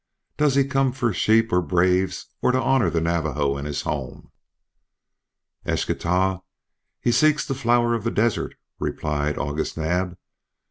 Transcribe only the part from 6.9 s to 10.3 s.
he seeks the Flower of the Desert," replied August Naab.